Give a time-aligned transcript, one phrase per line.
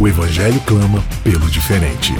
[0.00, 2.14] o Evangelho clama pelo diferente.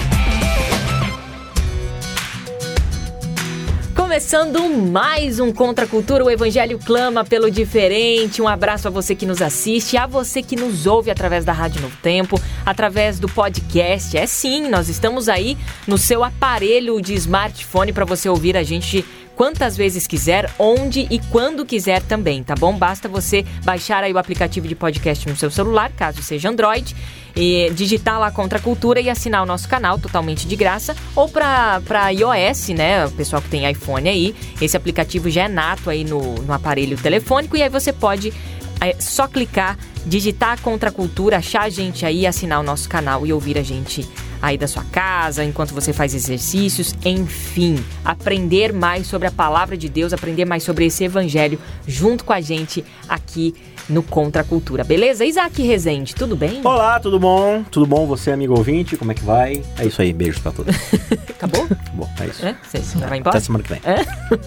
[3.95, 8.43] Começando mais um Contra a Cultura, o Evangelho clama pelo diferente.
[8.43, 11.81] Um abraço a você que nos assiste, a você que nos ouve através da Rádio
[11.81, 14.17] Novo Tempo, através do podcast.
[14.17, 19.05] É sim, nós estamos aí no seu aparelho de smartphone para você ouvir a gente
[19.39, 22.77] quantas vezes quiser, onde e quando quiser também, tá bom?
[22.77, 26.97] Basta você baixar aí o aplicativo de podcast no seu celular, caso seja Android,
[27.37, 31.29] e digitar lá Contra a Cultura e assinar o nosso canal totalmente de graça, ou
[31.29, 33.07] para iOS, né?
[33.07, 36.97] O pessoal que tem iPhone aí, esse aplicativo já é nato aí no, no aparelho
[36.97, 38.33] telefônico e aí você pode
[38.81, 39.77] é só clicar,
[40.07, 43.63] digitar Contra a Cultura, achar a gente aí, assinar o nosso canal e ouvir a
[43.63, 44.09] gente
[44.41, 49.89] aí da sua casa, enquanto você faz exercícios, enfim, aprender mais sobre a palavra de
[49.89, 53.55] Deus, aprender mais sobre esse evangelho junto com a gente aqui
[53.89, 54.85] no Contra a Cultura.
[54.85, 55.25] Beleza?
[55.25, 56.61] Isaac Rezende, tudo bem?
[56.63, 57.65] Olá, tudo bom?
[57.71, 58.97] Tudo bom você, amigo ouvinte?
[58.97, 59.63] Como é que vai?
[59.79, 60.75] É isso aí, beijos pra todos.
[61.31, 61.67] Acabou?
[61.95, 62.45] bom, é isso.
[62.45, 62.57] É?
[62.63, 63.37] Você vai embora?
[63.37, 63.81] Até semana que vem.
[63.85, 64.05] É?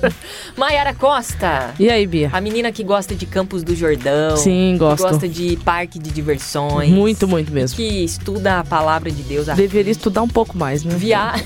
[0.58, 1.74] Maiara Costa.
[1.80, 2.30] E aí, Bia?
[2.32, 4.38] A menina que gosta de Campos do Jordão.
[4.38, 5.04] Sim, gosto.
[5.04, 6.90] Que gosta de parque de diversões.
[6.90, 7.76] Muito, muito mesmo.
[7.76, 9.48] Que estuda a palavra de Deus.
[9.48, 10.96] Deveria estudar um pouco mais, né?
[10.96, 11.34] Via...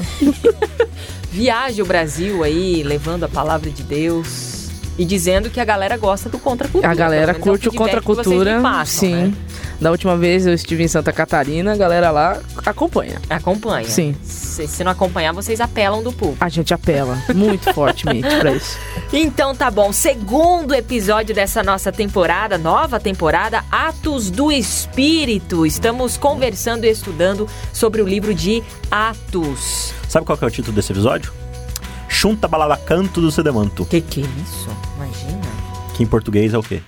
[1.32, 4.55] Viaja o Brasil aí, levando a palavra de Deus.
[4.98, 6.92] E dizendo que a galera gosta do Contra Cultura.
[6.92, 8.62] A galera é curte o Contra Cultura.
[8.86, 9.16] Sim.
[9.16, 9.34] Né?
[9.80, 13.22] Da última vez eu estive em Santa Catarina, a galera lá acompanha.
[13.30, 13.88] Acompanha.
[13.88, 14.16] Sim.
[14.24, 16.44] Se, se não acompanhar, vocês apelam do público.
[16.44, 18.78] A gente apela muito fortemente para isso.
[19.12, 19.92] Então tá bom.
[19.92, 25.66] Segundo episódio dessa nossa temporada, nova temporada, Atos do Espírito.
[25.66, 29.94] Estamos conversando e estudando sobre o livro de Atos.
[30.08, 31.34] Sabe qual é o título desse episódio?
[32.08, 33.86] Chunta balada canto do sedemanto.
[33.86, 34.70] Que que é isso?
[35.96, 36.82] Que em português é o quê?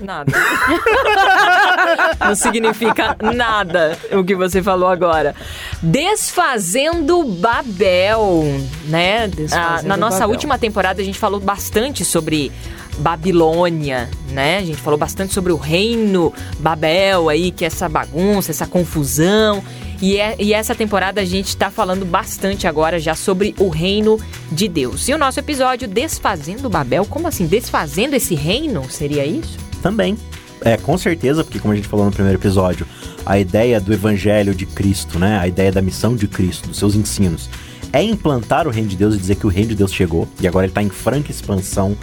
[0.00, 0.32] Nada.
[2.20, 5.34] Não significa nada o que você falou agora.
[5.82, 8.44] Desfazendo Babel,
[8.86, 9.28] né?
[9.28, 10.34] Desfazendo ah, na nossa Babel.
[10.34, 12.52] última temporada a gente falou bastante sobre
[12.98, 14.58] Babilônia, né?
[14.58, 19.64] A gente falou bastante sobre o reino Babel aí, que é essa bagunça, essa confusão.
[20.00, 24.18] E, é, e essa temporada a gente está falando bastante agora já sobre o reino
[24.50, 25.08] de Deus.
[25.08, 27.46] E o nosso episódio Desfazendo Babel, como assim?
[27.46, 28.88] Desfazendo esse reino?
[28.90, 29.56] Seria isso?
[29.82, 30.16] Também.
[30.60, 32.86] É, com certeza, porque como a gente falou no primeiro episódio,
[33.26, 35.38] a ideia do evangelho de Cristo, né?
[35.38, 37.50] A ideia da missão de Cristo, dos seus ensinos,
[37.92, 40.48] é implantar o reino de Deus e dizer que o reino de Deus chegou e
[40.48, 41.96] agora ele está em franca expansão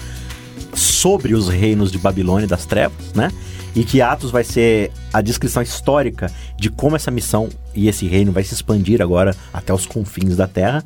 [0.73, 3.29] sobre os reinos de Babilônia e das trevas, né?
[3.75, 8.31] E que Atos vai ser a descrição histórica de como essa missão e esse reino
[8.31, 10.83] vai se expandir agora até os confins da terra,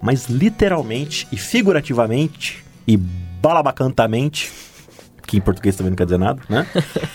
[0.00, 4.50] mas literalmente e figurativamente e balabacantamente,
[5.26, 6.66] que em português também não quer dizer nada, né?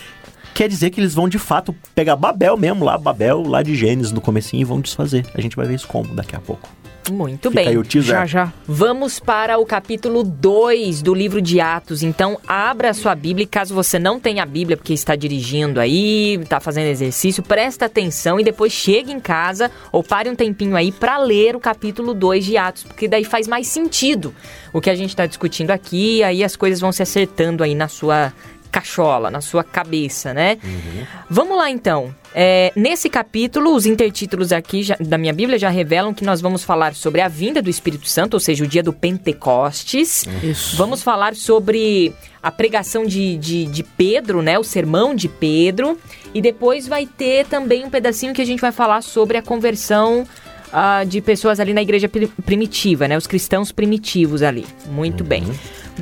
[0.53, 4.11] quer dizer que eles vão de fato pegar Babel mesmo, lá Babel, lá de Gênesis
[4.11, 5.25] no comecinho e vão desfazer.
[5.33, 6.69] A gente vai ver isso como daqui a pouco.
[7.11, 7.73] Muito Fica bem.
[8.01, 8.53] Já, já.
[8.67, 12.03] Vamos para o capítulo 2 do livro de Atos.
[12.03, 13.47] Então, abra a sua Bíblia.
[13.47, 18.39] Caso você não tenha a Bíblia, porque está dirigindo aí, está fazendo exercício, presta atenção
[18.39, 22.45] e depois chegue em casa ou pare um tempinho aí para ler o capítulo 2
[22.45, 24.33] de Atos, porque daí faz mais sentido
[24.73, 26.23] o que a gente está discutindo aqui.
[26.23, 28.33] Aí as coisas vão se acertando aí na sua
[28.77, 30.59] cachola, na sua cabeça, né?
[30.63, 31.05] Uhum.
[31.27, 32.13] Vamos lá então.
[32.33, 36.63] É, nesse capítulo, os intertítulos aqui já, da minha Bíblia já revelam que nós vamos
[36.63, 40.25] falar sobre a vinda do Espírito Santo, ou seja, o dia do Pentecostes.
[40.43, 40.77] Isso.
[40.77, 44.59] Vamos falar sobre a pregação de, de, de Pedro, né?
[44.59, 45.97] O sermão de Pedro.
[46.31, 50.21] E depois vai ter também um pedacinho que a gente vai falar sobre a conversão
[50.67, 52.07] uh, de pessoas ali na igreja
[52.45, 53.17] primitiva, né?
[53.17, 54.67] Os cristãos primitivos ali.
[54.85, 55.27] Muito uhum.
[55.27, 55.43] bem.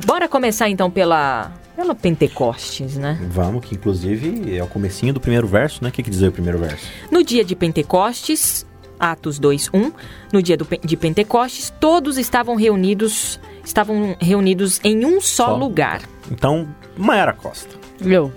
[0.04, 1.50] Bora começar então pela
[1.86, 3.18] pela Pentecostes, né?
[3.30, 5.90] Vamos, que inclusive é o comecinho do primeiro verso, né?
[5.90, 6.86] O que, que diz o primeiro verso?
[7.10, 8.66] No dia de Pentecostes,
[8.98, 9.92] Atos 2:1,
[10.32, 15.56] no dia do, de Pentecostes, todos estavam reunidos, estavam reunidos em um só, só.
[15.56, 16.02] lugar.
[16.30, 17.76] Então, Maera Costa.
[18.00, 18.32] Eu.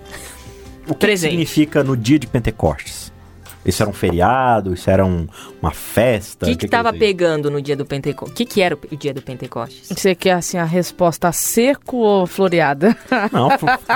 [0.87, 2.98] O que, que significa no dia de Pentecostes?
[3.65, 4.73] Isso era um feriado?
[4.73, 5.27] Isso era um,
[5.61, 6.49] uma festa?
[6.49, 8.33] O que estava pegando no dia do Pentecostes?
[8.33, 9.89] O que, que era o, o, dia do Pentecostes?
[9.89, 12.95] Você quer assim a resposta seco ou floreada?
[13.31, 13.49] Não,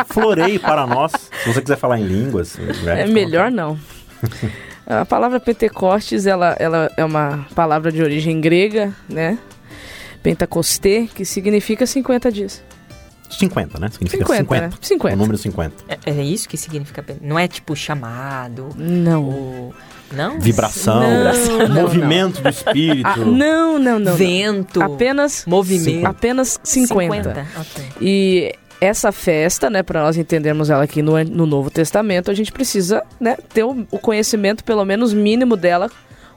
[0.05, 1.11] floreio para nós.
[1.43, 2.57] Se você quiser falar em línguas.
[2.85, 3.77] É melhor não.
[4.85, 9.37] A palavra Pentecostes, ela, ela é uma palavra de origem grega, né?
[10.21, 12.63] Pentecosté, que significa 50 dias.
[13.37, 13.89] 50, né?
[13.89, 14.43] Significa 50.
[14.43, 14.67] 50.
[14.67, 14.73] Né?
[14.81, 15.15] 50.
[15.15, 15.75] O número 50.
[15.87, 17.03] É, é, isso que significa.
[17.21, 18.69] Não é tipo chamado.
[18.75, 19.25] Não.
[19.25, 19.75] Ou,
[20.11, 20.39] não?
[20.39, 21.01] Vibração.
[21.01, 22.43] Não, não, movimento não.
[22.43, 23.07] do espírito.
[23.07, 24.15] Ah, não, não, não.
[24.15, 24.81] Vento.
[24.81, 25.45] Apenas.
[25.45, 26.05] Movimento.
[26.05, 27.33] Apenas 50.
[27.33, 27.47] 50.
[27.59, 27.85] Okay.
[27.99, 32.51] E essa festa, né, para nós entendermos ela aqui no, no Novo Testamento, a gente
[32.51, 35.89] precisa né, ter o, o conhecimento, pelo menos mínimo dela,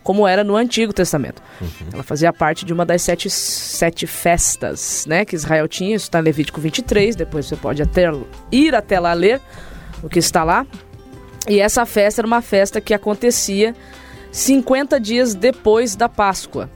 [0.06, 1.43] como era no Antigo Testamento.
[1.61, 1.88] Uhum.
[1.94, 6.20] Ela fazia parte de uma das sete, sete festas né, que Israel tinha, isso está
[6.20, 8.05] em Levítico 23, depois você pode até,
[8.53, 9.41] ir até lá ler
[10.05, 10.64] o que está lá.
[11.49, 13.75] E essa festa era uma festa que acontecia
[14.31, 16.70] 50 dias depois da Páscoa.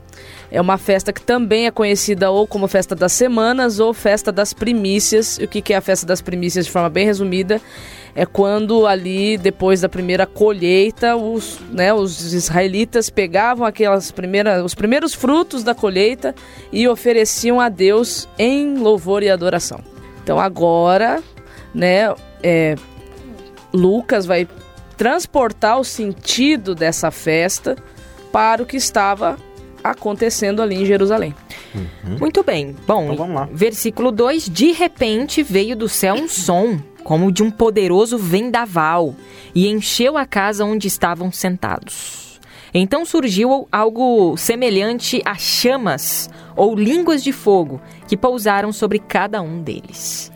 [0.50, 4.52] É uma festa que também é conhecida ou como festa das semanas ou festa das
[4.52, 5.38] primícias.
[5.38, 7.60] E o que é a festa das primícias de forma bem resumida?
[8.14, 14.74] É quando ali, depois da primeira colheita, os, né, os israelitas pegavam aquelas primeiras, os
[14.74, 16.34] primeiros frutos da colheita
[16.72, 19.80] e ofereciam a Deus em louvor e adoração.
[20.22, 21.22] Então agora,
[21.74, 22.74] né, é,
[23.72, 24.48] Lucas vai
[24.96, 27.76] transportar o sentido dessa festa
[28.30, 29.38] para o que estava
[29.82, 31.34] acontecendo ali em Jerusalém.
[31.74, 32.18] Uhum.
[32.18, 32.76] Muito bem.
[32.86, 33.48] Bom, então vamos lá.
[33.50, 36.78] versículo 2: De repente veio do céu um som,
[37.10, 39.16] como de um poderoso vendaval,
[39.52, 42.38] e encheu a casa onde estavam sentados.
[42.72, 49.60] Então surgiu algo semelhante a chamas ou línguas de fogo que pousaram sobre cada um
[49.60, 50.30] deles.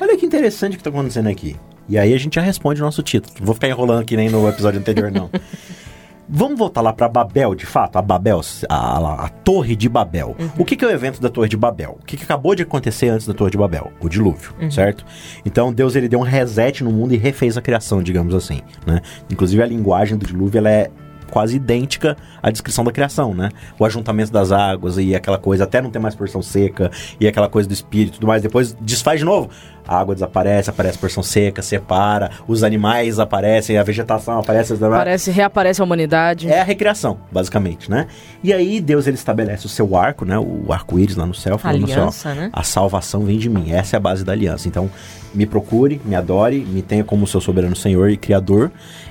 [0.00, 1.56] Olha que interessante o que está acontecendo aqui.
[1.88, 3.34] E aí a gente já responde o nosso título.
[3.40, 5.28] Não vou ficar enrolando aqui nem no episódio anterior, não.
[6.32, 10.36] Vamos voltar lá para Babel, de fato, a Babel, a, a Torre de Babel.
[10.38, 10.50] Uhum.
[10.58, 11.98] O que, que, é o evento da Torre de Babel?
[12.00, 13.90] O que, que, acabou de acontecer antes da Torre de Babel?
[14.00, 14.70] O dilúvio, uhum.
[14.70, 15.04] certo?
[15.44, 19.00] Então Deus ele deu um reset no mundo e refez a criação, digamos assim, né?
[19.28, 20.88] Inclusive a linguagem do dilúvio ela é
[21.30, 23.48] quase idêntica à descrição da criação, né?
[23.78, 27.48] O ajuntamento das águas e aquela coisa, até não ter mais porção seca, e aquela
[27.48, 29.50] coisa do espírito e tudo mais, depois desfaz de novo.
[29.86, 34.72] A água desaparece, aparece porção seca, separa, os animais aparecem, a vegetação aparece.
[34.74, 36.48] Aparece, reaparece a humanidade.
[36.48, 38.06] É a recriação, basicamente, né?
[38.42, 40.38] E aí Deus ele estabelece o seu arco, né?
[40.38, 42.50] O arco-íris lá no céu, falando aliança, assim, ó, né?
[42.52, 43.72] a salvação vem de mim.
[43.72, 44.68] Essa é a base da aliança.
[44.68, 44.88] Então,
[45.34, 48.70] me procure, me adore, me tenha como seu soberano Senhor e Criador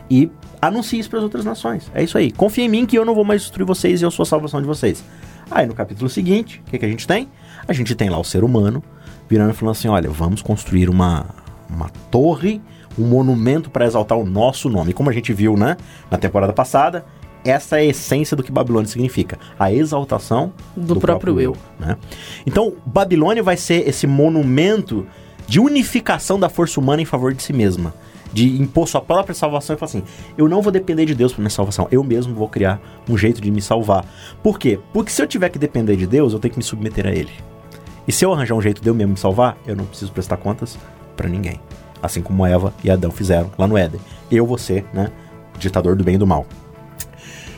[0.10, 0.30] e
[0.62, 1.90] anuncie isso para as outras nações.
[1.94, 2.32] É isso aí.
[2.32, 4.62] Confie em mim que eu não vou mais destruir vocês e eu sou a salvação
[4.62, 5.04] de vocês.
[5.50, 7.28] Aí no capítulo seguinte, o que, que a gente tem?
[7.68, 8.84] A gente tem lá o ser humano
[9.28, 11.26] virando e falando assim: olha, vamos construir uma,
[11.70, 12.62] uma torre,
[12.98, 14.94] um monumento para exaltar o nosso nome.
[14.94, 15.76] Como a gente viu né,
[16.12, 17.06] na temporada passada,
[17.44, 21.58] essa é a essência do que Babilônia significa: a exaltação do, do próprio, próprio, eu.
[21.80, 21.98] Né?
[22.46, 25.08] Então, Babilônia vai ser esse monumento
[25.48, 27.94] de unificação da força humana em favor de si mesma
[28.32, 30.04] de impor sua própria salvação e falar assim:
[30.38, 32.80] eu não vou depender de Deus para minha salvação, eu mesmo vou criar
[33.10, 34.06] um jeito de me salvar.
[34.44, 34.80] Por quê?
[34.94, 37.32] Porque se eu tiver que depender de Deus, eu tenho que me submeter a Ele.
[38.08, 40.38] E se eu arranjar um jeito de eu mesmo me salvar, eu não preciso prestar
[40.38, 40.78] contas
[41.16, 41.60] para ninguém.
[42.02, 44.00] Assim como Eva e Adão fizeram lá no Éden.
[44.32, 45.12] Eu, você, né?
[45.60, 46.46] Ditador do bem e do mal.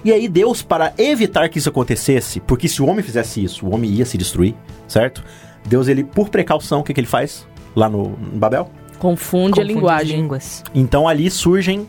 [0.04, 3.74] E aí Deus, para evitar que isso acontecesse, porque se o homem fizesse isso, o
[3.74, 4.56] homem ia se destruir,
[4.88, 5.24] certo?
[5.68, 8.70] Deus, ele, por precaução, o que, que ele faz lá no, no Babel?
[9.02, 10.22] Confunde, Confunde a linguagem.
[10.22, 10.64] Línguas.
[10.76, 11.88] Então ali surgem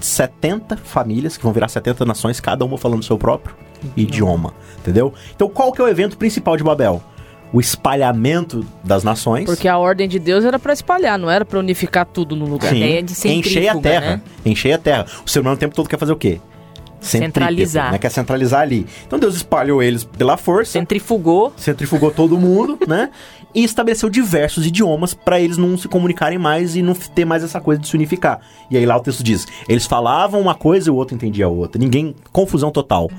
[0.00, 3.56] 70 famílias, que vão virar 70 nações, cada uma falando o seu próprio
[3.96, 5.12] idioma, entendeu?
[5.34, 7.02] Então qual que é o evento principal de Babel?
[7.52, 9.44] O espalhamento das nações.
[9.44, 12.70] Porque a ordem de Deus era para espalhar, não era para unificar tudo no lugar.
[12.70, 14.22] Sim, a ideia de encher a terra, né?
[14.46, 15.06] encher a terra.
[15.26, 16.40] O ser humano o tempo todo quer fazer o quê?
[17.02, 17.92] Centralizar.
[17.92, 17.98] Né?
[17.98, 18.86] Quer centralizar ali.
[19.06, 20.72] Então Deus espalhou eles pela força.
[20.72, 21.52] Centrifugou.
[21.56, 23.10] Centrifugou todo mundo, né?
[23.54, 27.60] e estabeleceu diversos idiomas para eles não se comunicarem mais e não ter mais essa
[27.60, 28.40] coisa de se unificar.
[28.70, 31.48] E aí lá o texto diz: eles falavam uma coisa e o outro entendia a
[31.48, 31.78] outra.
[31.78, 32.14] Ninguém.
[32.32, 33.10] Confusão total.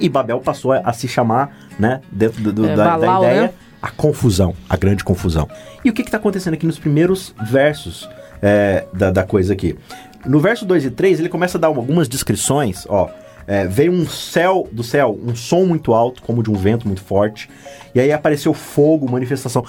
[0.00, 3.28] E Babel passou a, a se chamar, né, dentro do, do, é, da, Balau, da,
[3.28, 3.52] ideia, né?
[3.80, 5.48] a confusão, a grande confusão.
[5.84, 8.08] E o que está acontecendo aqui nos primeiros versos
[8.40, 9.76] é, da, da coisa aqui?
[10.24, 13.08] No verso 2 e 3, ele começa a dar algumas descrições, ó.
[13.46, 17.02] É, veio um céu do céu, um som muito alto, como de um vento muito
[17.02, 17.48] forte.
[17.94, 19.64] E aí apareceu fogo, manifestação.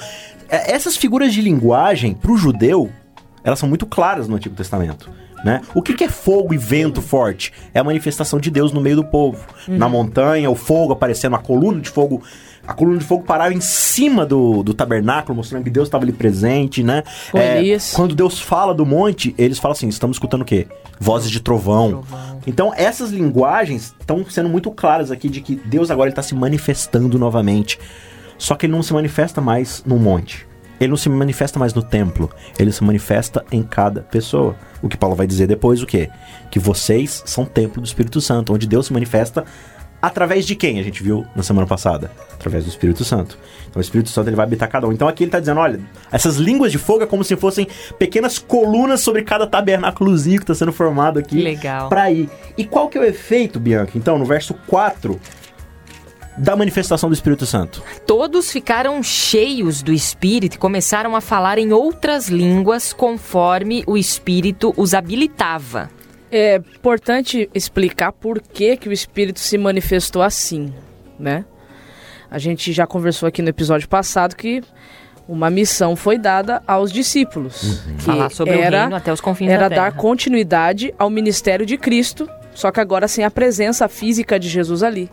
[0.50, 2.90] É, essas figuras de linguagem, para o judeu,
[3.44, 5.10] elas são muito claras no Antigo Testamento.
[5.44, 5.62] Né?
[5.76, 7.52] O que, que, é fogo e vento forte?
[7.74, 9.46] É a manifestação de Deus no meio do povo.
[9.68, 9.78] Uhum.
[9.78, 12.24] Na montanha, o fogo aparecendo, a coluna de fogo.
[12.66, 16.14] A coluna de fogo parava em cima do, do tabernáculo, mostrando que Deus estava ali
[16.14, 17.04] presente, né?
[17.34, 17.62] É,
[17.94, 20.68] quando Deus fala do monte, eles falam assim: estamos escutando o quê?
[21.00, 21.90] Vozes de trovão.
[21.90, 22.40] trovão.
[22.48, 27.20] Então, essas linguagens estão sendo muito claras aqui de que Deus agora está se manifestando
[27.20, 27.80] novamente.
[28.38, 30.48] Só que ele não se manifesta mais num monte
[30.84, 32.30] ele não se manifesta mais no templo,
[32.60, 34.56] ele se manifesta em cada pessoa.
[34.82, 36.10] O que Paulo vai dizer depois o quê?
[36.52, 39.46] Que vocês são templo do Espírito Santo, onde Deus se manifesta
[40.04, 40.82] através de quem?
[40.82, 43.38] A gente viu na semana passada, através do Espírito Santo.
[43.70, 44.92] Então o Espírito Santo ele vai habitar cada um.
[44.92, 45.80] Então aqui ele está dizendo, olha,
[46.12, 47.66] essas línguas de fogo é como se fossem
[47.98, 51.42] pequenas colunas sobre cada tabernáculozinho que está sendo formado aqui.
[51.42, 51.88] Legal.
[51.88, 52.30] Para ir.
[52.58, 53.94] E qual que é o efeito, Bianca?
[53.96, 55.18] Então, no verso 4,
[56.38, 57.82] da manifestação do Espírito Santo?
[58.06, 64.74] Todos ficaram cheios do Espírito e começaram a falar em outras línguas conforme o Espírito
[64.76, 65.90] os habilitava.
[66.36, 70.74] É importante explicar por que, que o Espírito se manifestou assim,
[71.20, 71.46] né?
[72.32, 74.64] A gente já conversou aqui no episódio passado que
[75.28, 77.62] uma missão foi dada aos discípulos.
[77.62, 77.96] Uhum.
[77.98, 81.68] Que Falar sobre era, o reino até os confins Era da dar continuidade ao ministério
[81.68, 85.12] de Cristo, só que agora sem a presença física de Jesus ali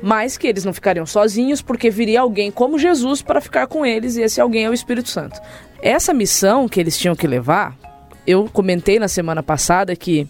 [0.00, 4.16] mas que eles não ficariam sozinhos porque viria alguém como Jesus para ficar com eles
[4.16, 5.40] e esse alguém é o Espírito Santo.
[5.82, 7.76] Essa missão que eles tinham que levar,
[8.26, 10.28] eu comentei na semana passada que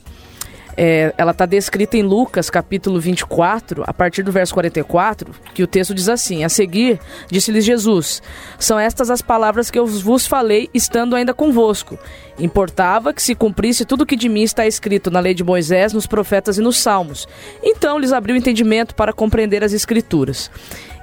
[0.80, 5.66] é, ela está descrita em Lucas, capítulo 24, a partir do verso 44, que o
[5.66, 8.22] texto diz assim: A seguir, disse-lhes Jesus:
[8.60, 11.98] São estas as palavras que eu vos falei, estando ainda convosco.
[12.38, 15.92] Importava que se cumprisse tudo o que de mim está escrito na lei de Moisés,
[15.92, 17.26] nos profetas e nos salmos.
[17.60, 20.48] Então lhes abriu o entendimento para compreender as Escrituras.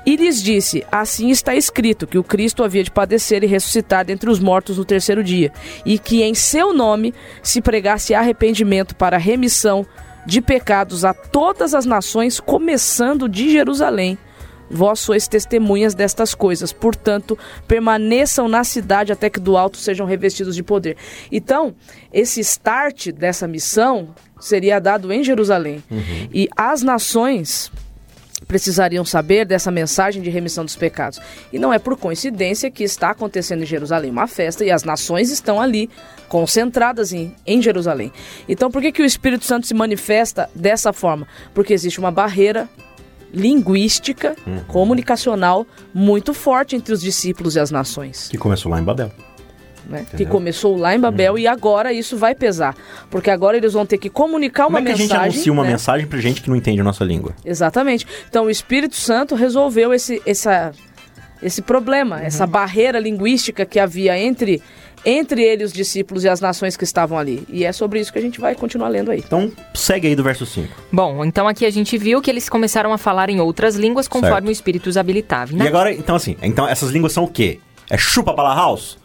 [0.05, 4.29] E lhes disse: Assim está escrito que o Cristo havia de padecer e ressuscitar dentre
[4.29, 5.51] os mortos no terceiro dia,
[5.85, 9.85] e que em seu nome se pregasse arrependimento para remissão
[10.25, 14.17] de pecados a todas as nações, começando de Jerusalém.
[14.69, 20.55] Vós sois testemunhas destas coisas, portanto, permaneçam na cidade até que do alto sejam revestidos
[20.55, 20.97] de poder.
[21.31, 21.75] Então,
[22.11, 25.83] esse start dessa missão seria dado em Jerusalém.
[25.89, 26.29] Uhum.
[26.33, 27.71] E as nações
[28.47, 31.19] precisariam saber dessa mensagem de remissão dos pecados.
[31.51, 35.31] E não é por coincidência que está acontecendo em Jerusalém uma festa e as nações
[35.31, 35.89] estão ali
[36.27, 38.11] concentradas em, em Jerusalém.
[38.47, 41.27] Então, por que, que o Espírito Santo se manifesta dessa forma?
[41.53, 42.69] Porque existe uma barreira
[43.33, 44.63] linguística, uhum.
[44.65, 48.29] comunicacional muito forte entre os discípulos e as nações.
[48.29, 49.11] Que começou lá em Babel
[49.87, 50.05] né?
[50.15, 51.39] Que começou lá em Babel uhum.
[51.39, 52.75] e agora isso vai pesar.
[53.09, 55.07] Porque agora eles vão ter que comunicar uma Como mensagem.
[55.07, 55.71] Como é que a gente anuncia uma né?
[55.71, 57.33] mensagem pra gente que não entende a nossa língua?
[57.43, 58.05] Exatamente.
[58.29, 60.71] Então o Espírito Santo resolveu esse, essa,
[61.41, 62.23] esse problema, uhum.
[62.23, 64.61] essa barreira linguística que havia entre
[65.05, 67.45] entre ele, os discípulos e as nações que estavam ali.
[67.47, 69.19] E é sobre isso que a gente vai continuar lendo aí.
[69.19, 70.67] Então, segue aí do verso 5.
[70.91, 74.33] Bom, então aqui a gente viu que eles começaram a falar em outras línguas conforme
[74.33, 74.47] certo.
[74.47, 75.53] o Espírito os habilitava.
[75.53, 77.59] E, e agora, então assim, então essas línguas são o quê?
[77.87, 78.97] É chupa bala house?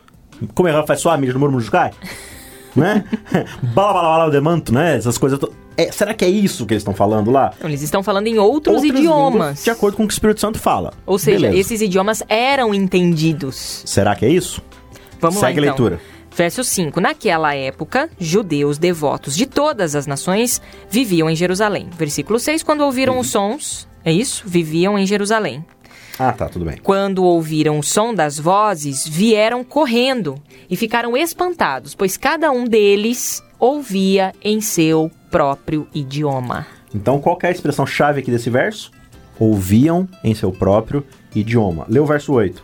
[0.54, 1.92] Como é que ela faz sua mídia no murmúrio de cai?
[2.75, 3.04] né?
[3.75, 4.97] bala bala bala de manto, né?
[4.97, 5.38] Essas coisas.
[5.38, 5.52] To...
[5.76, 7.52] É, será que é isso que eles estão falando lá?
[7.61, 9.64] Não, eles estão falando em outros Outras idiomas.
[9.64, 10.92] De acordo com o que o Espírito Santo fala.
[11.06, 11.59] Ou seja, Beleza.
[11.59, 13.82] esses idiomas eram entendidos.
[13.87, 14.62] Será que é isso?
[15.20, 15.87] Vamos Segue lá, então.
[15.87, 16.00] a leitura.
[16.35, 17.00] Verso 5.
[17.00, 21.88] Naquela época, judeus devotos de todas as nações viviam em Jerusalém.
[21.97, 22.62] Versículo 6.
[22.62, 24.44] Quando ouviram os sons, é isso?
[24.47, 25.64] Viviam em Jerusalém.
[26.22, 26.76] Ah, tá, tudo bem.
[26.82, 30.34] Quando ouviram o som das vozes, vieram correndo
[30.68, 36.66] e ficaram espantados, pois cada um deles ouvia em seu próprio idioma.
[36.94, 38.90] Então, qual é a expressão chave aqui desse verso?
[39.38, 41.86] Ouviam em seu próprio idioma.
[41.88, 42.62] Lê o verso 8.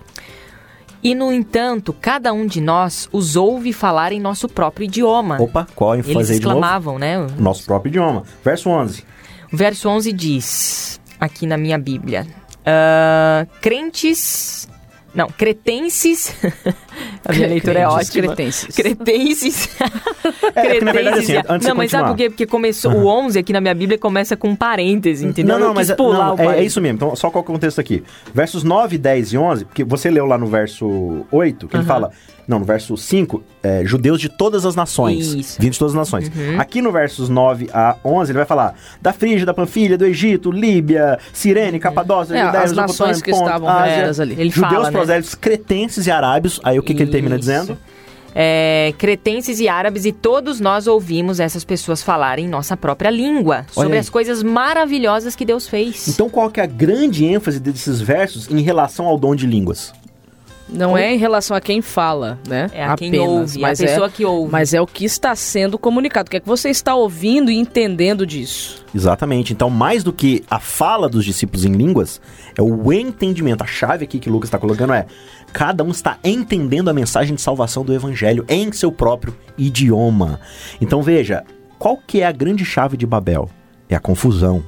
[1.03, 5.41] E, no entanto, cada um de nós os ouve falar em nosso próprio idioma.
[5.41, 7.27] Opa, qual a Eles exclamavam, né?
[7.39, 8.23] Nosso próprio idioma.
[8.45, 9.03] Verso 11.
[9.51, 12.27] O verso 11 diz, aqui na minha Bíblia:
[12.67, 14.69] Uh, crentes.
[15.15, 16.35] Não, cretenses.
[17.25, 18.27] A minha leitura é ótima.
[18.27, 18.77] Cretenses.
[18.77, 19.69] Cretenses.
[20.27, 20.83] É, cretenses.
[20.83, 22.29] na verdade, assim, antes não, mas sabe por quê?
[22.29, 23.05] Porque começou, uhum.
[23.05, 25.57] o 11 aqui na minha Bíblia começa com um parêntese, entendeu?
[25.57, 26.97] Não, não, mas é, não, é, é, isso mesmo.
[26.97, 28.03] Então, só qual é o contexto aqui?
[28.35, 31.81] Versos 9, 10 e 11, porque você leu lá no verso 8, que uhum.
[31.81, 32.11] ele fala
[32.47, 35.35] não, no verso 5, é, judeus de todas as nações.
[35.35, 35.61] Isso.
[35.61, 36.29] Vindo de todas as nações.
[36.29, 36.61] Uhum.
[36.61, 40.53] Aqui no versos 9 a 11, ele vai falar da Frígia, da Panfilha, do Egito,
[40.53, 41.81] Líbia, Sirene, uhum.
[41.81, 44.35] Capadócia, é, Judéia, as nações que estavam Ásia, ali.
[44.39, 44.91] Ele judeus, fala, né?
[44.93, 46.61] prosélitos, cretenses e arábios.
[46.63, 47.77] Aí o que, que ele termina dizendo?
[48.39, 53.97] É, cretenses e árabes, e todos nós ouvimos essas pessoas falarem nossa própria língua sobre
[53.97, 56.07] as coisas maravilhosas que Deus fez.
[56.07, 59.95] Então, qual que é a grande ênfase desses versos em relação ao dom de línguas?
[60.69, 62.69] Não é em relação a quem fala, né?
[62.73, 64.51] É a Apenas, quem ouve, mas a pessoa é, que ouve.
[64.51, 66.27] Mas é o que está sendo comunicado.
[66.27, 68.85] O que é que você está ouvindo e entendendo disso?
[68.95, 69.53] Exatamente.
[69.53, 72.21] Então, mais do que a fala dos discípulos em línguas,
[72.57, 73.63] é o entendimento.
[73.63, 75.07] A chave aqui que o Lucas está colocando é
[75.53, 80.41] cada um está entendendo a mensagem de salvação do evangelho em seu próprio idioma.
[80.81, 81.45] Então, veja,
[81.79, 83.49] qual que é a grande chave de Babel?
[83.89, 84.65] É a confusão.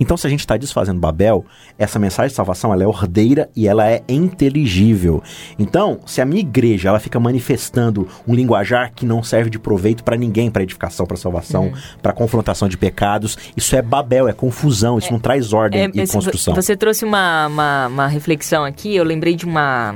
[0.00, 1.44] Então, se a gente está desfazendo Babel,
[1.78, 5.22] essa mensagem de salvação ela é ordeira e ela é inteligível.
[5.58, 10.04] Então, se a minha igreja ela fica manifestando um linguajar que não serve de proveito
[10.04, 11.72] para ninguém, para edificação, para salvação, uhum.
[12.02, 15.84] para confrontação de pecados, isso é Babel, é confusão, isso é, não traz ordem é,
[15.84, 16.54] e construção.
[16.54, 19.94] Você trouxe uma, uma, uma reflexão aqui, eu lembrei de uma.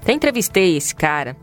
[0.00, 1.36] Até entrevistei esse cara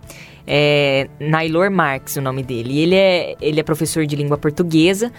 [0.52, 2.80] é Nailor Marx, o nome dele.
[2.80, 5.12] Ele é, ele é professor de língua portuguesa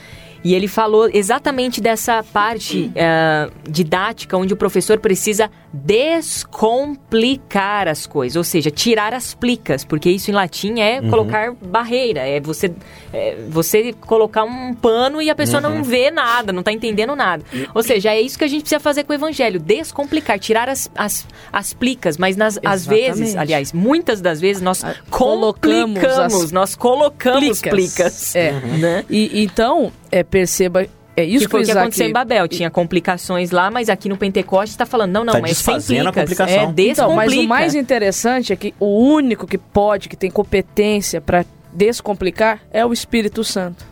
[0.43, 8.37] e ele falou exatamente dessa parte uh, didática onde o professor precisa descomplicar as coisas,
[8.37, 11.11] ou seja, tirar as plicas, porque isso em latim é uhum.
[11.11, 12.73] colocar barreira, é você,
[13.13, 15.77] é você colocar um pano e a pessoa uhum.
[15.77, 17.45] não vê nada, não está entendendo nada.
[17.73, 20.91] Ou seja, é isso que a gente precisa fazer com o evangelho, descomplicar, tirar as,
[20.97, 27.61] as, as plicas, mas nas, às vezes, aliás, muitas das vezes nós colocamos, nós colocamos
[27.61, 27.95] plicas.
[27.95, 28.53] plicas é.
[28.53, 29.05] né?
[29.09, 30.87] e, então, é, perceba
[31.17, 32.49] é isso que, foi o que aconteceu em Babel.
[32.49, 36.07] Tinha complicações lá, mas aqui no Pentecoste está falando, não, não, tá mas sem plicas.
[36.07, 36.75] A complicação.
[36.77, 41.21] É, então, mas o mais interessante é que o único que pode, que tem competência
[41.21, 43.85] para descomplicar é o Espírito Santo.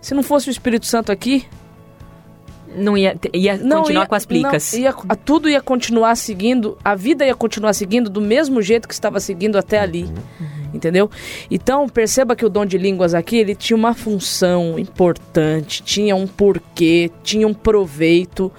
[0.00, 1.46] Se não fosse o Espírito Santo aqui,
[2.76, 4.72] não ia, ia não, continuar ia, com as plicas.
[4.72, 4.92] Não, ia,
[5.24, 9.56] tudo ia continuar seguindo, a vida ia continuar seguindo do mesmo jeito que estava seguindo
[9.56, 10.04] até ali.
[10.40, 11.10] Uhum entendeu?
[11.50, 16.26] Então, perceba que o dom de línguas aqui, ele tinha uma função importante, tinha um
[16.26, 18.50] porquê, tinha um proveito.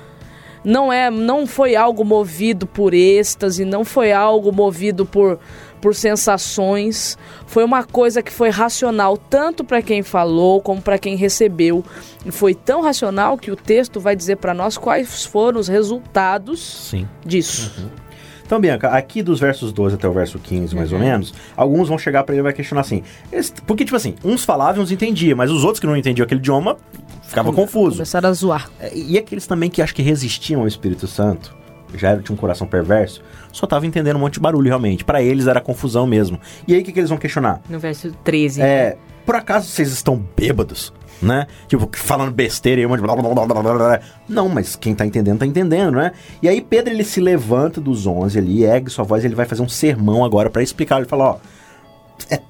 [0.63, 5.39] Não é, não foi algo movido por êxtase, não foi algo movido por
[5.83, 11.17] por sensações, foi uma coisa que foi racional tanto para quem falou como para quem
[11.17, 11.83] recebeu.
[12.25, 16.87] E foi tão racional que o texto vai dizer para nós quais foram os resultados
[16.89, 17.05] Sim.
[17.25, 17.69] disso.
[17.77, 17.89] Uhum.
[18.45, 20.99] Então, Bianca, aqui dos versos 12 até o verso 15, mais uhum.
[20.99, 23.03] ou menos, alguns vão chegar para ele e vai questionar assim.
[23.67, 26.39] Porque, tipo assim, uns falavam e uns entendiam, mas os outros que não entendiam aquele
[26.39, 26.77] idioma
[27.23, 27.95] ficavam confusos.
[27.95, 28.71] Começaram a zoar.
[28.79, 31.53] É, e aqueles também que acho que resistiam ao Espírito Santo,
[31.95, 33.21] já tinha um coração perverso,
[33.51, 35.03] só tava entendendo um monte de barulho realmente.
[35.03, 36.39] Para eles era confusão mesmo.
[36.67, 37.61] E aí o que, que eles vão questionar?
[37.69, 38.61] No verso 13.
[38.61, 38.65] É.
[38.65, 38.95] Né?
[39.25, 40.93] Por acaso vocês estão bêbados?
[41.21, 41.47] né?
[41.67, 43.99] Tipo, falando besteira e um monte de blá, blá, blá, blá, blá, blá.
[44.27, 46.11] Não, mas quem tá entendendo, tá entendendo, né?
[46.41, 49.61] E aí Pedro, ele se levanta dos 11 ali, ergue sua voz, ele vai fazer
[49.61, 50.97] um sermão agora para explicar.
[50.97, 51.37] Ele fala, ó,
[52.29, 52.41] é,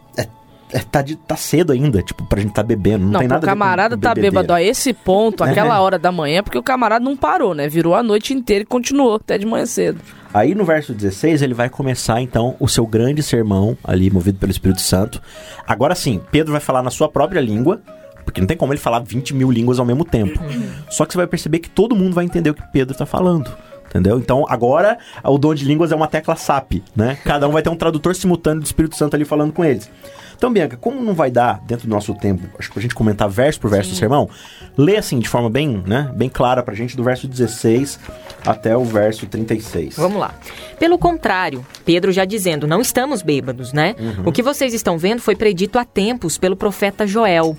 [0.91, 3.47] tá, de, tá cedo ainda, tipo, pra gente tá bebendo, não, não tem nada o
[3.47, 7.53] camarada tá bêbado a esse ponto, aquela hora da manhã, porque o camarada não parou,
[7.53, 7.67] né?
[7.67, 9.99] Virou a noite inteira e continuou até de manhã cedo.
[10.33, 14.51] Aí no verso 16 ele vai começar então o seu grande sermão ali, movido pelo
[14.51, 15.21] Espírito Santo.
[15.67, 17.81] Agora sim, Pedro vai falar na sua própria língua,
[18.25, 20.41] porque não tem como ele falar 20 mil línguas ao mesmo tempo.
[20.41, 20.69] Uhum.
[20.89, 23.51] Só que você vai perceber que todo mundo vai entender o que Pedro está falando.
[23.93, 24.17] Entendeu?
[24.17, 27.15] Então agora o dom de línguas é uma tecla SAP, né?
[27.23, 29.87] Cada um vai ter um tradutor simultâneo do Espírito Santo ali falando com eles.
[30.35, 33.29] Então, Bianca, como não vai dar dentro do nosso tempo, acho que a gente comentar
[33.29, 33.95] verso por verso Sim.
[33.95, 34.29] do sermão,
[34.77, 37.97] lê assim de forma bem, né, bem clara pra gente do verso 16
[38.45, 39.95] até o verso 36.
[39.95, 40.33] Vamos lá.
[40.77, 43.95] Pelo contrário, Pedro já dizendo, não estamos bêbados, né?
[43.97, 44.23] Uhum.
[44.25, 47.55] O que vocês estão vendo foi predito há tempos pelo profeta Joel.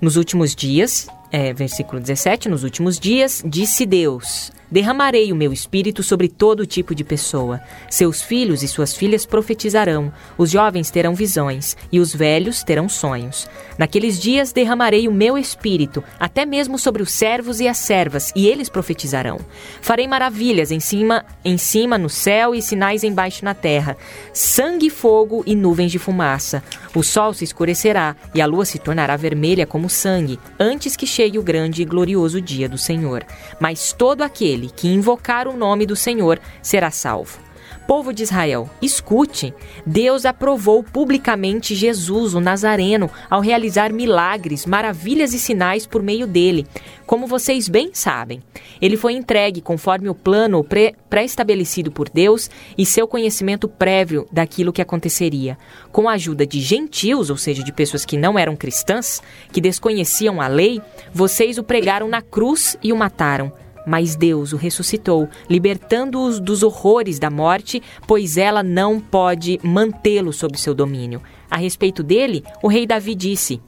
[0.00, 6.02] Nos últimos dias, é, versículo 17, nos últimos dias, disse Deus: Derramarei o meu espírito
[6.02, 7.60] sobre todo tipo de pessoa.
[7.88, 13.48] Seus filhos e suas filhas profetizarão, os jovens terão visões e os velhos terão sonhos.
[13.78, 18.46] Naqueles dias derramarei o meu espírito, até mesmo sobre os servos e as servas, e
[18.46, 19.38] eles profetizarão.
[19.80, 23.96] Farei maravilhas em cima, em cima no céu e sinais embaixo na terra,
[24.32, 26.62] sangue, fogo e nuvens de fumaça.
[26.94, 31.38] O sol se escurecerá e a lua se tornará vermelha como sangue, antes que chegue
[31.38, 33.24] o grande e glorioso dia do Senhor.
[33.60, 37.38] Mas todo aquele aquele que invocar o nome do Senhor será salvo.
[37.86, 39.54] Povo de Israel, escute:
[39.86, 46.66] Deus aprovou publicamente Jesus, o Nazareno, ao realizar milagres, maravilhas e sinais por meio dele.
[47.06, 48.42] Como vocês bem sabem,
[48.80, 50.62] ele foi entregue conforme o plano
[51.08, 55.56] pré-estabelecido por Deus e seu conhecimento prévio daquilo que aconteceria.
[55.90, 60.42] Com a ajuda de gentios, ou seja, de pessoas que não eram cristãs, que desconheciam
[60.42, 63.50] a lei, vocês o pregaram na cruz e o mataram
[63.86, 70.58] mas Deus o ressuscitou, libertando-os dos horrores da morte, pois ela não pode mantê-lo sob
[70.58, 71.22] seu domínio.
[71.50, 73.60] A respeito dele, o rei Davi disse: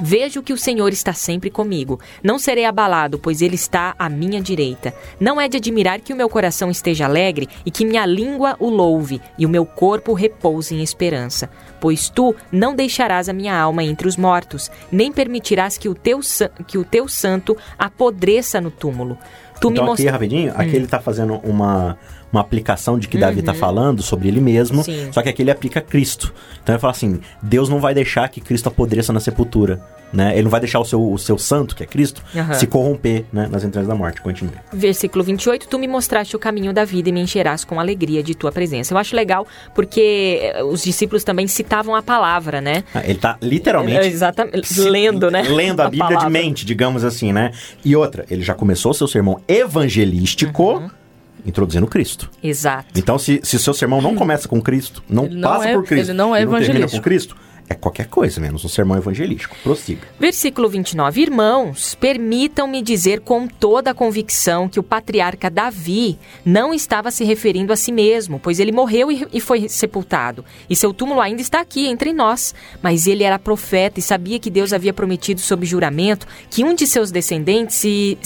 [0.00, 2.00] Vejo que o Senhor está sempre comigo.
[2.22, 4.94] Não serei abalado, pois Ele está à minha direita.
[5.20, 8.68] Não é de admirar que o meu coração esteja alegre e que minha língua o
[8.68, 11.50] louve e o meu corpo repouse em esperança.
[11.80, 16.20] Pois tu não deixarás a minha alma entre os mortos, nem permitirás que o teu,
[16.66, 19.18] que o teu santo apodreça no túmulo.
[19.60, 20.56] Tu então, aqui, rapidinho, hum.
[20.56, 21.96] aqui ele está fazendo uma,
[22.32, 23.58] uma aplicação de que Davi está uhum.
[23.58, 25.12] falando sobre ele mesmo, Sim.
[25.12, 26.32] só que aqui ele aplica Cristo.
[26.62, 29.80] Então ele fala assim: Deus não vai deixar que Cristo apodreça na sepultura.
[30.12, 30.32] né?
[30.32, 32.54] Ele não vai deixar o seu, o seu santo, que é Cristo, uhum.
[32.54, 34.20] se corromper né, nas entranhas da morte.
[34.20, 34.52] Continue.
[34.72, 38.34] Versículo 28, tu me mostraste o caminho da vida e me encherás com alegria de
[38.34, 38.94] tua presença.
[38.94, 42.84] Eu acho legal porque eh, os discípulos também citavam a palavra, né?
[42.94, 43.98] Ah, ele está literalmente...
[43.98, 45.42] É, exatamente, lendo, né?
[45.42, 46.26] Lendo a, a Bíblia palavra.
[46.26, 47.50] de mente, digamos assim, né?
[47.84, 50.74] E outra, ele já começou seu sermão evangelístico...
[50.74, 51.01] Uhum
[51.44, 52.30] introduzindo Cristo.
[52.42, 52.86] Exato.
[52.96, 56.10] Então, se, se seu sermão não começa com Cristo, não, não passa é, por Cristo,
[56.10, 56.96] ele não é evangelístico.
[56.96, 57.36] com Cristo,
[57.68, 59.56] é qualquer coisa menos um sermão evangelístico.
[59.62, 60.06] Prossiga.
[60.18, 61.22] Versículo 29.
[61.22, 67.72] Irmãos, permitam-me dizer com toda a convicção que o patriarca Davi não estava se referindo
[67.72, 71.86] a si mesmo, pois ele morreu e foi sepultado, e seu túmulo ainda está aqui
[71.86, 72.54] entre nós.
[72.82, 76.86] Mas ele era profeta e sabia que Deus havia prometido sob juramento que um de
[76.86, 78.18] seus descendentes se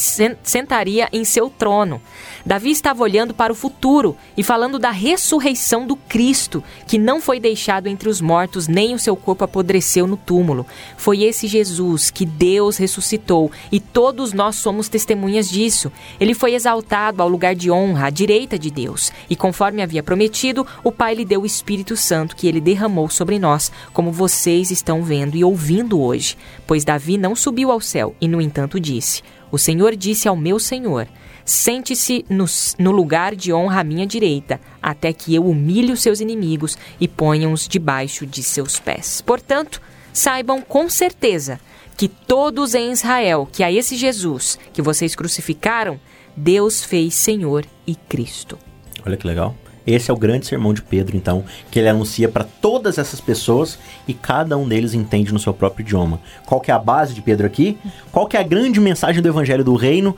[0.43, 2.01] sentaria em seu trono.
[2.45, 7.39] Davi estava olhando para o futuro e falando da ressurreição do Cristo, que não foi
[7.39, 10.67] deixado entre os mortos, nem o seu corpo apodreceu no túmulo.
[10.97, 15.91] Foi esse Jesus que Deus ressuscitou e todos nós somos testemunhas disso.
[16.21, 20.67] Ele foi exaltado ao lugar de honra, à direita de Deus, e conforme havia prometido,
[20.85, 25.03] o Pai lhe deu o Espírito Santo que ele derramou sobre nós, como vocês estão
[25.03, 26.37] vendo e ouvindo hoje.
[26.67, 30.59] Pois Davi não subiu ao céu e, no entanto, disse: O Senhor disse ao meu
[30.59, 31.07] Senhor:
[31.47, 32.45] Sente-se no,
[32.77, 37.07] no, lugar de honra à minha direita, até que eu humilhe os seus inimigos e
[37.07, 39.21] ponha-os debaixo de seus pés.
[39.21, 39.81] Portanto,
[40.13, 41.61] saibam com certeza
[41.97, 46.01] que todos em Israel, que a esse Jesus que vocês crucificaram,
[46.37, 48.59] Deus fez Senhor e Cristo.
[49.07, 49.55] Olha que legal.
[49.87, 53.79] Esse é o grande sermão de Pedro, então, que ele anuncia para todas essas pessoas
[54.09, 56.21] e cada um deles entende no seu próprio idioma.
[56.45, 57.79] Qual que é a base de Pedro aqui?
[58.11, 60.17] Qual que é a grande mensagem do evangelho do reino?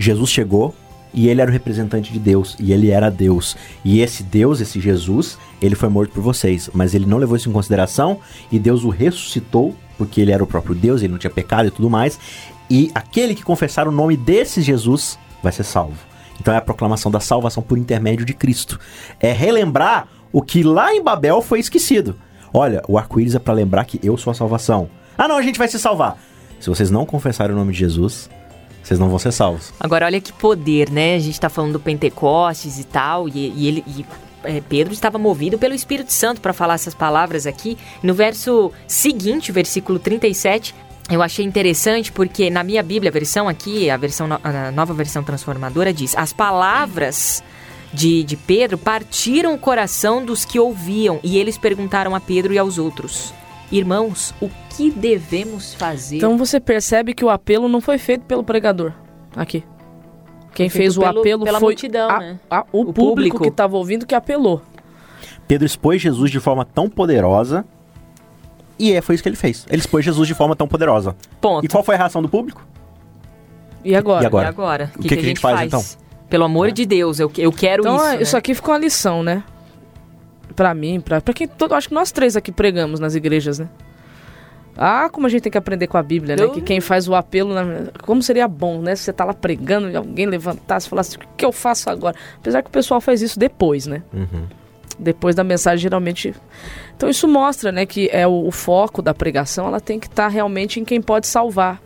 [0.00, 0.74] Jesus chegou
[1.12, 3.56] e ele era o representante de Deus e ele era Deus.
[3.84, 7.48] E esse Deus, esse Jesus, ele foi morto por vocês, mas ele não levou isso
[7.48, 8.18] em consideração
[8.50, 11.70] e Deus o ressuscitou porque ele era o próprio Deus, ele não tinha pecado e
[11.70, 12.18] tudo mais.
[12.70, 15.98] E aquele que confessar o nome desse Jesus vai ser salvo.
[16.40, 18.80] Então é a proclamação da salvação por intermédio de Cristo.
[19.20, 22.16] É relembrar o que lá em Babel foi esquecido.
[22.52, 24.88] Olha, o arco-íris é para lembrar que eu sou a salvação.
[25.18, 26.16] Ah, não, a gente vai se salvar.
[26.58, 28.30] Se vocês não confessarem o nome de Jesus,
[28.90, 29.72] vocês não vão ser salvos.
[29.78, 31.14] Agora, olha que poder, né?
[31.14, 33.84] A gente está falando do Pentecostes e tal, e, e ele.
[33.86, 34.04] E...
[34.42, 37.76] É, Pedro estava movido pelo Espírito Santo para falar essas palavras aqui.
[38.02, 40.74] No verso seguinte, versículo 37,
[41.10, 45.22] eu achei interessante porque na minha Bíblia, a versão aqui, a versão a nova versão
[45.22, 47.44] transformadora diz: as palavras
[47.92, 52.58] de, de Pedro partiram o coração dos que ouviam e eles perguntaram a Pedro e
[52.58, 53.34] aos outros:
[53.70, 56.16] Irmãos, o que devemos fazer?
[56.16, 58.92] Então você percebe que o apelo não foi feito pelo pregador
[59.36, 59.64] aqui.
[60.52, 62.40] Quem fez o pelo, apelo foi multidão, a, né?
[62.50, 64.60] a, o, o, público, público que estava ouvindo que apelou.
[65.46, 67.64] Pedro expôs Jesus de forma tão poderosa
[68.80, 69.66] e é, foi isso que ele fez.
[69.68, 71.14] Ele expôs Jesus de forma tão poderosa.
[71.40, 71.64] Ponto.
[71.64, 72.66] E qual foi a reação do público?
[73.84, 74.24] E agora?
[74.24, 74.46] E agora?
[74.46, 74.92] E agora?
[74.96, 75.84] O que, que, que, a gente faz, faz, então?
[76.30, 76.72] Pelo amor é.
[76.72, 78.04] de Deus, eu, eu quero então, isso.
[78.04, 78.22] Então, né?
[78.22, 79.44] isso aqui ficou uma lição, né?
[80.60, 81.48] Pra mim, pra, pra quem.
[81.48, 83.66] Todo, acho que nós três aqui pregamos nas igrejas, né?
[84.76, 86.42] Ah, como a gente tem que aprender com a Bíblia, né?
[86.42, 86.50] Eu...
[86.50, 87.54] Que quem faz o apelo,
[88.02, 88.94] como seria bom, né?
[88.94, 92.14] Se você tá lá pregando e alguém levantasse e falasse, o que eu faço agora?
[92.36, 94.02] Apesar que o pessoal faz isso depois, né?
[94.12, 94.44] Uhum.
[94.98, 96.34] Depois da mensagem, geralmente.
[96.94, 100.24] Então isso mostra, né, que é o, o foco da pregação, ela tem que estar
[100.24, 101.80] tá realmente em quem pode salvar.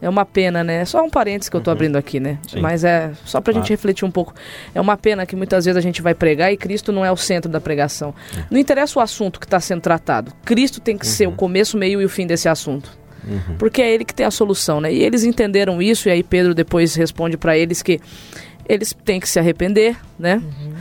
[0.00, 0.82] É uma pena, né?
[0.82, 1.76] É só um parênteses que eu tô uhum.
[1.76, 2.38] abrindo aqui, né?
[2.48, 2.60] Sim.
[2.60, 3.64] Mas é só pra claro.
[3.64, 4.34] gente refletir um pouco.
[4.74, 7.16] É uma pena que muitas vezes a gente vai pregar e Cristo não é o
[7.16, 8.14] centro da pregação.
[8.36, 8.44] Uhum.
[8.52, 10.32] Não interessa o assunto que está sendo tratado.
[10.44, 11.12] Cristo tem que uhum.
[11.12, 12.90] ser o começo, o meio e o fim desse assunto.
[13.26, 13.56] Uhum.
[13.58, 14.92] Porque é ele que tem a solução, né?
[14.92, 18.00] E eles entenderam isso e aí Pedro depois responde para eles que
[18.68, 20.36] eles têm que se arrepender, né?
[20.36, 20.74] Uhum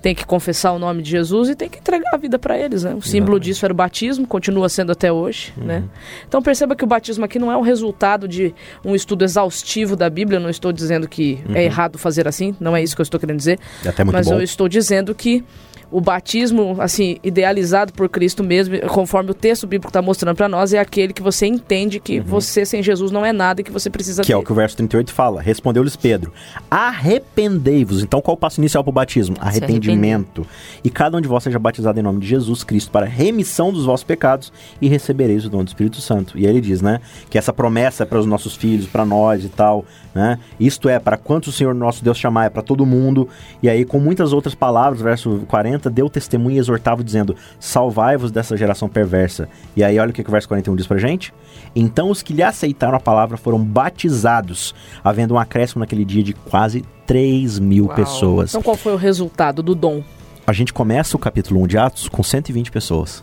[0.00, 2.84] tem que confessar o nome de Jesus e tem que entregar a vida para eles,
[2.84, 2.94] né?
[2.94, 5.64] O símbolo disso era o batismo, continua sendo até hoje, uhum.
[5.64, 5.84] né?
[6.26, 10.08] Então perceba que o batismo aqui não é um resultado de um estudo exaustivo da
[10.08, 11.56] Bíblia, eu não estou dizendo que é uhum.
[11.56, 14.34] é errado fazer assim, não é isso que eu estou querendo dizer, é mas bom.
[14.34, 15.44] eu estou dizendo que
[15.90, 20.74] o batismo, assim, idealizado por Cristo mesmo, conforme o texto bíblico está mostrando para nós,
[20.74, 22.24] é aquele que você entende que uhum.
[22.24, 24.54] você sem Jesus não é nada e que você precisa Que é o que o
[24.54, 25.40] verso 38 fala.
[25.40, 26.32] Respondeu-lhes Pedro:
[26.70, 28.02] Arrependei-vos.
[28.02, 29.36] Então, qual o passo inicial para o batismo?
[29.40, 30.46] Arrependimento.
[30.84, 33.86] E cada um de vós seja batizado em nome de Jesus Cristo para remissão dos
[33.86, 36.38] vossos pecados e recebereis o dom do Espírito Santo.
[36.38, 39.44] E aí ele diz, né, que essa promessa é para os nossos filhos, para nós
[39.44, 40.38] e tal, né?
[40.60, 43.28] Isto é, para quantos o Senhor nosso Deus chamar, é para todo mundo.
[43.62, 48.56] E aí, com muitas outras palavras, verso 40 deu testemunho e exortava, dizendo: Salvai-vos dessa
[48.56, 49.48] geração perversa.
[49.76, 51.32] E aí, olha o que, o verso 41 diz pra gente.
[51.74, 56.32] Então os que lhe aceitaram a palavra foram batizados, havendo um acréscimo naquele dia de
[56.32, 57.94] quase 3 mil Uau.
[57.94, 58.50] pessoas.
[58.50, 60.02] Então, qual foi o resultado do dom?
[60.46, 63.22] A gente começa o capítulo 1 de Atos com 120 pessoas.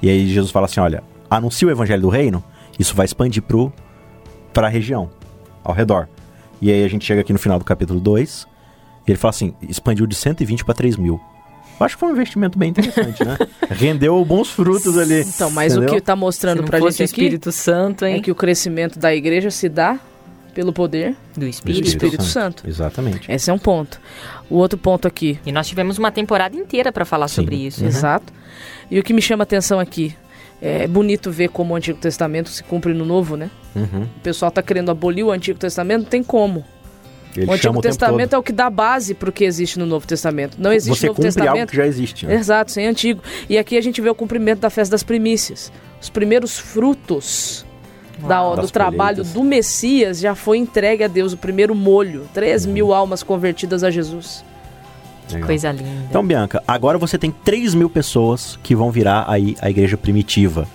[0.00, 2.42] E aí Jesus fala assim: olha, anuncia o evangelho do reino,
[2.78, 3.42] isso vai expandir
[4.52, 5.10] para a região,
[5.62, 6.08] ao redor.
[6.62, 8.49] E aí a gente chega aqui no final do capítulo 2, e
[9.12, 11.20] ele fala assim, expandiu de 120 para 3 mil.
[11.78, 13.38] Eu acho que foi um investimento bem interessante, né?
[13.70, 15.22] Rendeu bons frutos ali.
[15.22, 15.88] Então, mas entendeu?
[15.88, 18.16] o que está mostrando para a gente aqui Espírito Santo, hein?
[18.16, 19.98] é que o crescimento da igreja se dá
[20.54, 22.60] pelo poder do Espírito, do Espírito Santo.
[22.60, 22.68] Santo.
[22.68, 23.32] Exatamente.
[23.32, 23.98] Esse é um ponto.
[24.50, 25.38] O outro ponto aqui.
[25.46, 27.36] E nós tivemos uma temporada inteira para falar Sim.
[27.36, 27.82] sobre isso.
[27.82, 27.88] Né?
[27.88, 28.30] Exato.
[28.90, 30.14] E o que me chama a atenção aqui
[30.60, 33.50] é bonito ver como o Antigo Testamento se cumpre no Novo, né?
[33.74, 34.02] Uhum.
[34.02, 36.64] O pessoal está querendo abolir o Antigo Testamento, não tem como.
[37.36, 39.86] Ele o Antigo o Testamento é o que dá base para o que existe no
[39.86, 40.56] Novo Testamento.
[40.58, 41.52] Não existe Você Novo Testamento.
[41.52, 42.26] algo que já existe.
[42.26, 42.34] Né?
[42.34, 43.22] Exato, sem antigo.
[43.48, 45.72] E aqui a gente vê o cumprimento da festa das primícias.
[46.00, 47.64] Os primeiros frutos
[48.18, 52.28] da, do trabalho do Messias já foi entregue a Deus, o primeiro molho.
[52.34, 52.72] 3 uhum.
[52.72, 54.44] mil almas convertidas a Jesus.
[55.30, 55.46] Legal.
[55.46, 56.06] Coisa linda.
[56.08, 60.66] Então, Bianca, agora você tem 3 mil pessoas que vão virar aí a igreja primitiva.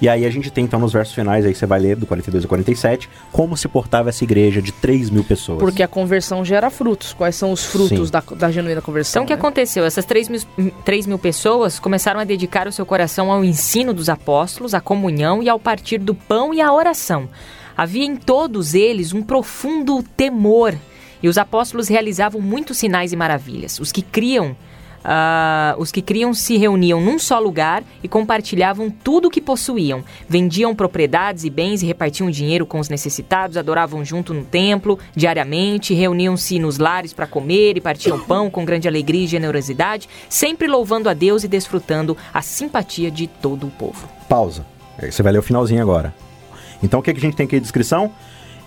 [0.00, 2.44] E aí a gente tem então nos versos finais, aí você vai ler do 42
[2.44, 5.58] ao 47, como se portava essa igreja de 3 mil pessoas.
[5.58, 7.14] Porque a conversão gera frutos.
[7.14, 9.22] Quais são os frutos da, da, genuína conversão?
[9.22, 9.38] Então o que né?
[9.38, 9.84] aconteceu?
[9.84, 10.40] Essas 3 mil,
[10.84, 15.42] 3 mil pessoas começaram a dedicar o seu coração ao ensino dos apóstolos, à comunhão
[15.42, 17.28] e ao partir do pão e à oração.
[17.76, 20.74] Havia em todos eles um profundo temor.
[21.22, 23.80] E os apóstolos realizavam muitos sinais e maravilhas.
[23.80, 24.54] Os que criam
[25.06, 30.02] Uh, os que criam se reuniam num só lugar e compartilhavam tudo o que possuíam.
[30.28, 35.94] Vendiam propriedades e bens e repartiam dinheiro com os necessitados, adoravam junto no templo diariamente,
[35.94, 41.08] reuniam-se nos lares para comer e partiam pão com grande alegria e generosidade, sempre louvando
[41.08, 44.08] a Deus e desfrutando a simpatia de todo o povo.
[44.28, 44.66] Pausa.
[45.00, 46.12] Você vai ler o finalzinho agora.
[46.82, 48.10] Então o que, é que a gente tem aqui de descrição?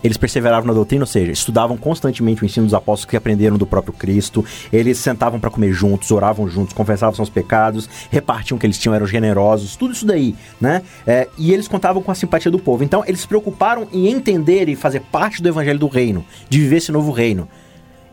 [0.04, 3.66] Eles perseveravam na doutrina, ou seja, estudavam constantemente o ensino dos apóstolos que aprenderam do
[3.66, 4.46] próprio Cristo.
[4.72, 8.96] Eles sentavam para comer juntos, oravam juntos, confessavam seus pecados, repartiam o que eles tinham,
[8.96, 10.82] eram generosos, tudo isso daí, né?
[11.06, 12.84] É, e eles contavam com a simpatia do povo.
[12.84, 16.78] Então, eles se preocuparam em entender e fazer parte do evangelho do reino, de viver
[16.78, 17.48] esse novo reino.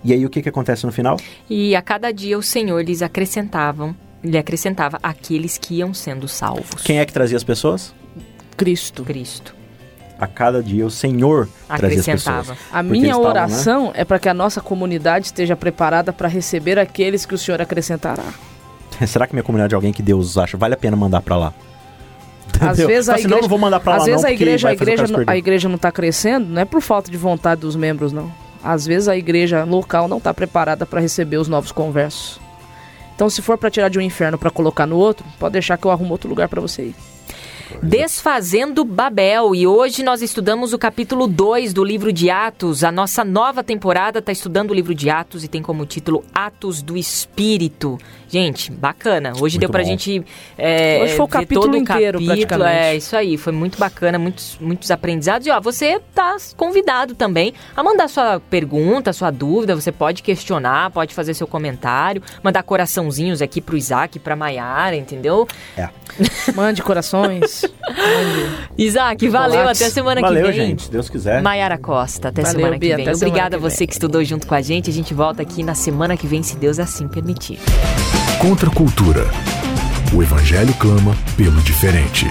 [0.02, 1.16] E aí, o que, que acontece no final?
[1.48, 6.82] E a cada dia o Senhor lhes acrescentavam, lhe acrescentava aqueles que iam sendo salvos.
[6.82, 7.94] Quem é que trazia as pessoas?
[8.56, 9.04] Cristo.
[9.04, 9.56] Cristo
[10.18, 12.52] a cada dia o Senhor trazia as pessoas.
[12.72, 13.92] A minha oração estavam, né?
[13.94, 18.24] é para que a nossa comunidade esteja preparada para receber aqueles que o Senhor acrescentará.
[19.06, 21.54] Será que minha comunidade é alguém que Deus acha vale a pena mandar para lá?
[22.60, 24.72] Às vezes a igreja, não, vou mandar para lá, às vezes não, a igreja, a
[24.72, 28.32] igreja, a igreja não está crescendo, não é por falta de vontade dos membros, não.
[28.62, 32.40] Às vezes a igreja local não está preparada para receber os novos conversos.
[33.14, 35.86] Então, se for para tirar de um inferno para colocar no outro, pode deixar que
[35.86, 36.94] eu arrumo outro lugar para você ir.
[37.82, 39.54] Desfazendo Babel.
[39.54, 42.82] E hoje nós estudamos o capítulo 2 do livro de Atos.
[42.84, 46.82] A nossa nova temporada está estudando o livro de Atos e tem como título Atos
[46.82, 47.98] do Espírito.
[48.28, 49.30] Gente, bacana.
[49.30, 49.88] Hoje muito deu pra bom.
[49.88, 50.24] gente.
[50.58, 52.26] É, Hoje foi o capítulo todo inteiro, capítulo.
[52.26, 52.76] praticamente.
[52.76, 53.36] É, isso aí.
[53.36, 55.46] Foi muito bacana, muitos, muitos aprendizados.
[55.46, 59.74] E ó, você tá convidado também a mandar sua pergunta, sua dúvida.
[59.76, 65.46] Você pode questionar, pode fazer seu comentário, mandar coraçãozinhos aqui pro Isaac, pra Maiara, entendeu?
[65.76, 65.88] É.
[66.54, 67.45] Mande corações.
[67.88, 68.68] Mande.
[68.78, 69.68] Isaac, valeu.
[69.68, 70.52] Até semana valeu, que vem.
[70.52, 70.90] Valeu, gente.
[70.90, 71.42] Deus quiser.
[71.42, 73.12] Maiara Costa, até valeu, semana que vem.
[73.12, 74.90] Obrigada a você que estudou junto com a gente.
[74.90, 77.58] A gente volta aqui na semana que vem, se Deus assim permitir.
[78.40, 79.24] Contra a cultura.
[80.14, 82.26] O Evangelho clama pelo diferente.